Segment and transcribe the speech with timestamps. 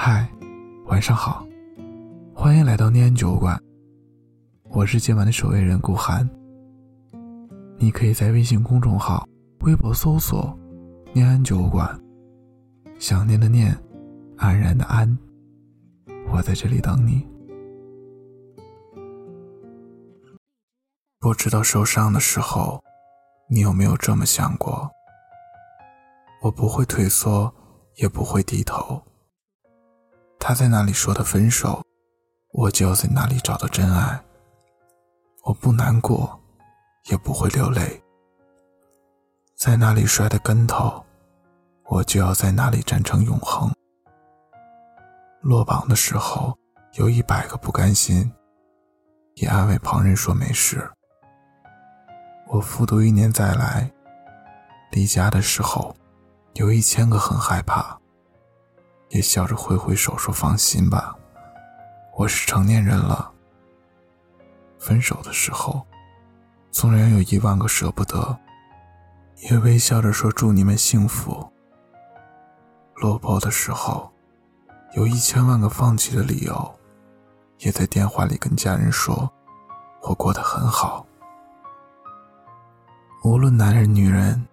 [0.00, 0.24] 嗨，
[0.84, 1.44] 晚上好，
[2.32, 3.60] 欢迎来到念安酒馆。
[4.70, 6.26] 我是今晚的守卫人顾寒。
[7.78, 9.26] 你可以在微信公众号、
[9.62, 10.56] 微博搜索
[11.12, 12.00] “念安酒馆”，
[13.00, 13.76] 想念的念，
[14.36, 15.18] 安然的安，
[16.32, 17.26] 我在这里等你。
[21.18, 22.80] 不知道受伤的时候，
[23.50, 24.88] 你有没有这么想过？
[26.40, 27.52] 我不会退缩，
[27.96, 29.02] 也不会低头。
[30.38, 31.82] 他在哪里说的分手，
[32.52, 34.22] 我就要在哪里找到真爱。
[35.44, 36.40] 我不难过，
[37.10, 38.02] 也不会流泪。
[39.56, 41.04] 在哪里摔的跟头，
[41.86, 43.70] 我就要在哪里站成永恒。
[45.40, 46.56] 落榜的时候，
[46.94, 48.32] 有一百个不甘心，
[49.34, 50.88] 也安慰旁人说没事。
[52.46, 53.90] 我复读一年再来，
[54.92, 55.94] 离家的时候，
[56.54, 57.98] 有一千个很害怕。
[59.18, 61.12] 也笑着挥挥手说：“放心吧，
[62.16, 63.32] 我是成年人了。”
[64.78, 65.84] 分手的时候，
[66.70, 68.38] 纵然有一万个舍不得，
[69.50, 71.52] 也微笑着说：“祝你们幸福。”
[72.94, 74.08] 落魄的时候，
[74.94, 76.78] 有一千万个放弃的理由，
[77.58, 79.28] 也在电话里跟家人说
[80.02, 81.04] ：“我过得很好。”
[83.24, 84.46] 无论男人女人，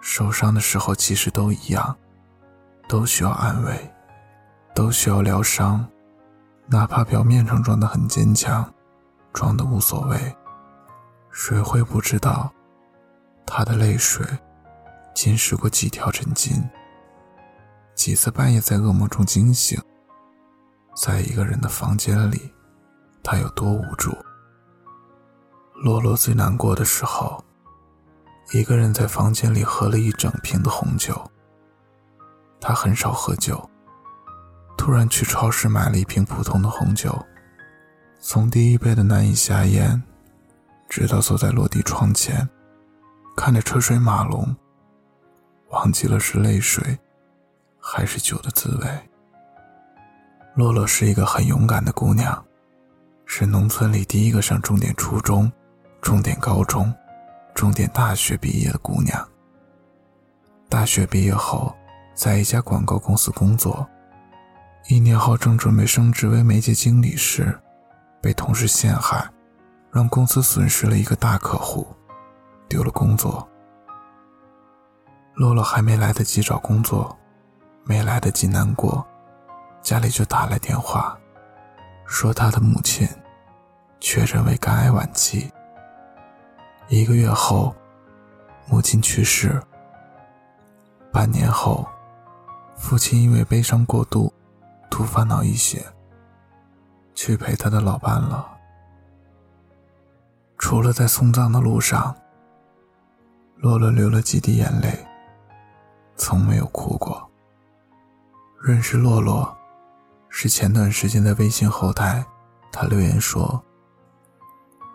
[0.00, 1.96] 受伤的时候其实都一样。
[2.88, 3.92] 都需要安慰，
[4.74, 5.86] 都需要疗伤，
[6.66, 8.72] 哪怕表面上装得很坚强，
[9.32, 10.36] 装得无所谓，
[11.30, 12.52] 谁会不知道，
[13.46, 14.26] 他的泪水
[15.14, 16.62] 浸湿过几条枕巾，
[17.94, 19.80] 几次半夜在噩梦中惊醒，
[20.94, 22.52] 在一个人的房间里，
[23.22, 24.10] 他有多无助。
[25.74, 27.42] 洛洛最难过的时候，
[28.52, 31.30] 一个人在房间里喝了一整瓶的红酒。
[32.62, 33.68] 他很少喝酒。
[34.78, 37.16] 突然去超市买了一瓶普通的红酒，
[38.20, 40.00] 从第一杯的难以下咽，
[40.88, 42.48] 直到坐在落地窗前，
[43.36, 44.56] 看着车水马龙，
[45.70, 46.98] 忘记了是泪水，
[47.80, 49.10] 还是酒的滋味。
[50.54, 52.44] 洛洛是一个很勇敢的姑娘，
[53.24, 55.50] 是农村里第一个上重点初中、
[56.00, 56.92] 重点高中、
[57.54, 59.28] 重点大学毕业的姑娘。
[60.68, 61.72] 大学毕业后。
[62.14, 63.88] 在一家广告公司工作，
[64.88, 67.58] 一年后正准备升职为媒介经理时，
[68.20, 69.28] 被同事陷害，
[69.90, 71.86] 让公司损失了一个大客户，
[72.68, 73.48] 丢了工作。
[75.34, 77.16] 洛洛还没来得及找工作，
[77.84, 79.04] 没来得及难过，
[79.80, 81.18] 家里就打来电话，
[82.04, 83.08] 说他的母亲
[84.00, 85.50] 确诊为肝癌晚期。
[86.88, 87.74] 一个月后，
[88.68, 89.60] 母亲去世。
[91.10, 91.88] 半年后。
[92.82, 94.30] 父亲因为悲伤过度，
[94.90, 95.86] 突发脑溢血，
[97.14, 98.58] 去陪他的老伴了。
[100.58, 102.14] 除了在送葬的路上，
[103.56, 104.98] 洛洛流了几滴眼泪，
[106.16, 107.30] 从没有哭过。
[108.60, 109.56] 认识洛洛，
[110.28, 112.26] 是前段时间在微信后台，
[112.72, 113.62] 他留言说：“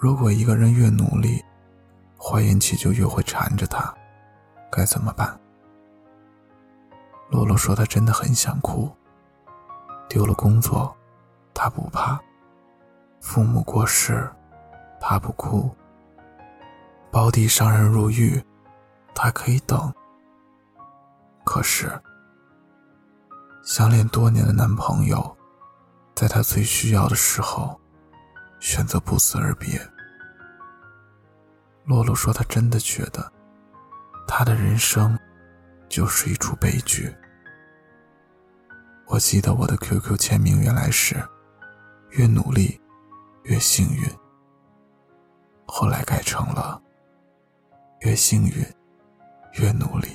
[0.00, 1.42] 如果一个人越努力，
[2.18, 3.94] 坏运气就越会缠着他，
[4.68, 5.40] 该怎么办？”
[7.30, 8.90] 洛洛说：“她真的很想哭。
[10.08, 10.96] 丢了工作，
[11.52, 12.18] 她不怕；
[13.20, 14.30] 父母过世，
[14.98, 15.68] 她不哭；
[17.10, 18.42] 胞弟伤人入狱，
[19.14, 19.92] 他可以等。
[21.44, 21.90] 可是，
[23.62, 25.36] 相恋多年的男朋友，
[26.14, 27.78] 在他最需要的时候，
[28.60, 29.78] 选择不辞而别。”
[31.84, 33.30] 洛洛说：“她真的觉得，
[34.26, 35.18] 她的人生……”
[35.88, 37.14] 就是一出悲剧。
[39.06, 41.16] 我记得我的 QQ 签名原来是
[42.12, 42.78] “越努力
[43.44, 44.02] 越幸运”，
[45.66, 46.80] 后来改成了
[48.00, 48.64] “越幸运
[49.54, 50.08] 越努力”。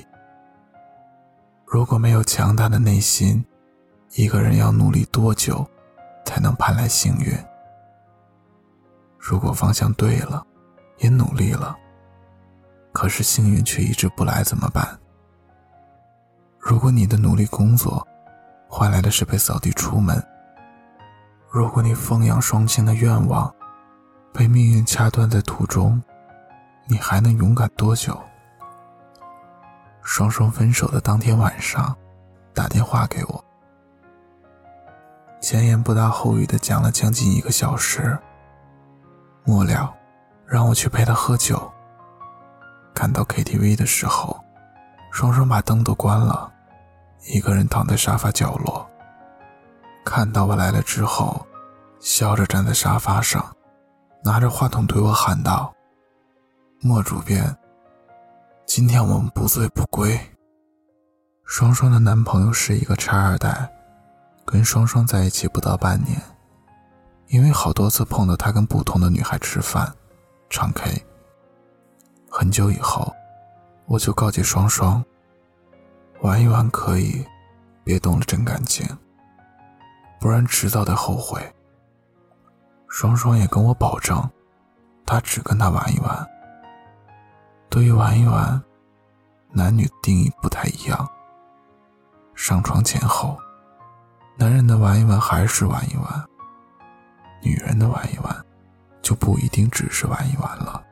[1.66, 3.44] 如果没有强大的内心，
[4.12, 5.68] 一个人要努力多久
[6.24, 7.36] 才能盼来幸运？
[9.18, 10.46] 如果方向对了，
[10.98, 11.76] 也努力了，
[12.92, 14.96] 可是幸运却一直不来，怎么办？
[16.66, 18.06] 如果你的努力工作
[18.66, 20.20] 换来的是被扫地出门，
[21.50, 23.54] 如果你奉养双亲的愿望
[24.32, 26.02] 被命运掐断在途中，
[26.86, 28.18] 你还能勇敢多久？
[30.00, 31.94] 双双分手的当天晚上，
[32.54, 33.44] 打电话给我，
[35.42, 38.18] 前言不搭后语的讲了将近一个小时，
[39.44, 39.94] 末了
[40.46, 41.70] 让我去陪他喝酒。
[42.94, 44.40] 赶到 KTV 的时候，
[45.10, 46.52] 双双把灯都关了。
[47.26, 48.86] 一个人躺在沙发角落，
[50.04, 51.44] 看到我来了之后，
[51.98, 53.44] 笑着站在沙发上，
[54.22, 55.74] 拿着话筒对我喊道
[56.82, 57.56] ：“莫主编，
[58.66, 60.18] 今天我们不醉不归。”
[61.46, 63.70] 双双的男朋友是一个拆二代，
[64.44, 66.20] 跟双双在一起不到半年，
[67.28, 69.90] 因为好多次碰到他跟不同的女孩吃饭、
[70.50, 71.02] 唱 K。
[72.30, 73.10] 很久以后，
[73.86, 75.02] 我就告诫双双：
[76.24, 77.22] 玩一玩可以，
[77.84, 78.86] 别动了真感情。
[80.18, 81.38] 不然迟早得后悔。
[82.88, 84.18] 双双也跟我保证，
[85.04, 86.26] 他只跟他玩一玩。
[87.68, 88.58] 对于玩一玩，
[89.52, 91.06] 男女定义不太一样。
[92.34, 93.38] 上床前后，
[94.38, 96.24] 男人的玩一玩还是玩一玩，
[97.42, 98.34] 女人的玩一玩，
[99.02, 100.82] 就不一定只是玩一玩了。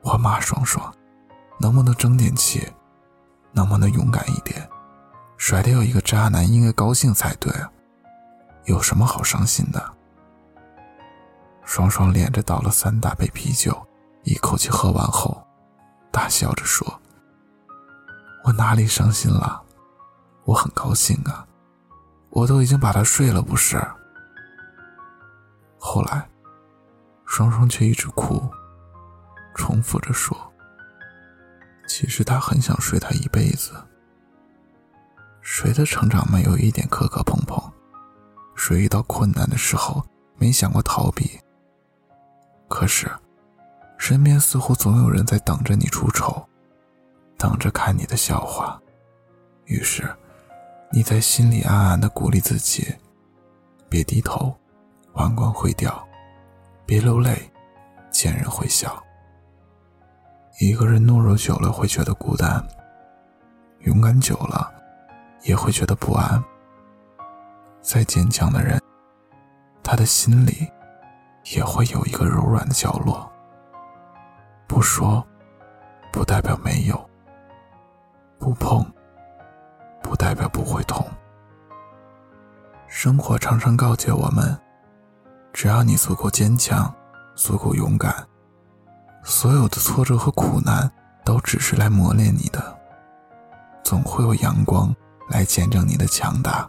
[0.00, 0.90] 我骂双双，
[1.58, 2.66] 能不能争点气，
[3.52, 4.68] 能不能勇敢一点？
[5.36, 7.70] 甩掉一个渣男应该高兴才对啊。
[8.64, 9.82] 有什么好伤心的？
[11.64, 13.86] 双双连着倒了三大杯啤酒，
[14.22, 15.46] 一口气喝完后，
[16.10, 16.86] 大笑着说
[18.44, 19.62] ：“我哪里伤心了？
[20.44, 21.46] 我很高兴啊！
[22.30, 23.80] 我都已经把他睡了，不是？”
[25.78, 26.28] 后来，
[27.24, 28.42] 双双却一直哭，
[29.54, 30.36] 重复着说
[32.00, 33.72] ：“其实他很想睡他一辈子。
[35.42, 37.62] 谁的成长没有一点磕磕碰碰？”
[38.56, 40.02] 谁遇到困难的时候
[40.38, 41.38] 没想过逃避？
[42.70, 43.06] 可是，
[43.98, 46.42] 身边似乎总有人在等着你出丑，
[47.36, 48.80] 等着看你的笑话。
[49.66, 50.08] 于是，
[50.90, 52.94] 你在心里暗暗的鼓励自己：
[53.90, 54.58] 别低头，
[55.16, 55.92] 弯光会掉；
[56.86, 57.52] 别流泪，
[58.10, 59.04] 见人会笑。
[60.60, 62.62] 一个人懦弱久了会觉得孤单，
[63.78, 64.70] 勇敢久了
[65.44, 66.38] 也会觉得不安。
[67.80, 68.78] 再坚强的人，
[69.82, 70.70] 他的心里
[71.54, 73.26] 也会有一个柔软的角落。
[74.68, 75.26] 不说，
[76.12, 76.94] 不代表没有；
[78.38, 78.84] 不碰，
[80.02, 81.06] 不代表不会痛。
[82.86, 84.54] 生活常常告诫我们：
[85.54, 86.94] 只要你足够坚强，
[87.34, 88.14] 足够勇敢，
[89.30, 90.90] 所有的挫折和苦难
[91.24, 92.76] 都只是来磨练你的，
[93.84, 94.92] 总会有阳光
[95.28, 96.68] 来见证你的强大。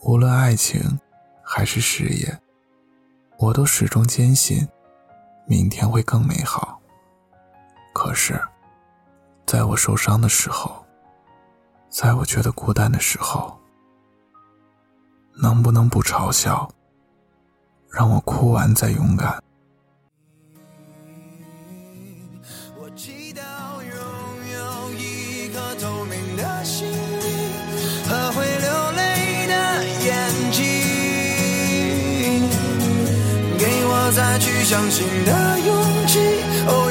[0.00, 0.98] 无论爱情
[1.44, 2.36] 还是事业，
[3.38, 4.66] 我都始终坚信，
[5.46, 6.80] 明天会更美好。
[7.94, 8.42] 可是，
[9.46, 10.84] 在我受伤的时候，
[11.88, 13.56] 在我觉得孤单的时候，
[15.40, 16.68] 能不能不嘲笑？
[17.88, 19.40] 让我哭完再勇敢。
[34.40, 36.18] 去相信的勇气，
[36.66, 36.90] 哦，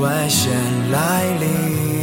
[0.00, 0.52] 危险
[0.90, 1.97] 来临。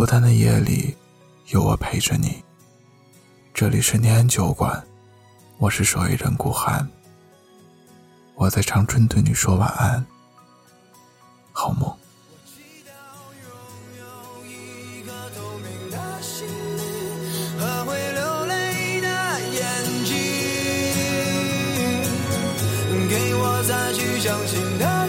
[0.00, 0.96] 孤单的夜里，
[1.48, 2.42] 有我陪着你。
[3.52, 4.82] 这里是念安酒馆，
[5.58, 6.88] 我是守夜人顾寒，
[8.34, 10.02] 我在长春对你说晚安，
[11.52, 11.94] 好梦。
[23.06, 24.99] 给我再去相信的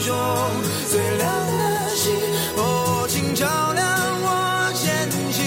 [0.00, 0.16] 中
[0.88, 1.28] 最亮
[1.58, 2.10] 的星，
[2.56, 3.86] 哦，请照亮
[4.22, 5.44] 我前行。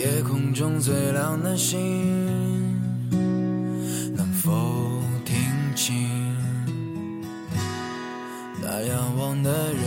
[0.00, 1.78] 夜空中最亮的星，
[4.16, 4.50] 能否
[5.26, 5.36] 听
[5.76, 6.08] 清
[8.62, 9.82] 那仰望的人